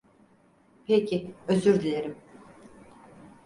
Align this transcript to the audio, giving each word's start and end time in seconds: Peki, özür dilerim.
Peki, 0.87 1.31
özür 1.47 1.81
dilerim. 1.81 2.17